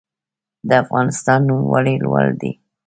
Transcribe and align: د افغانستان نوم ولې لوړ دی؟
د 0.67 0.69
افغانستان 0.83 1.39
نوم 1.47 1.61
ولې 1.73 1.95
لوړ 2.05 2.27
دی؟ 2.41 2.51